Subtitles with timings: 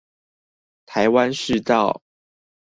[0.87, 2.01] 臺灣市道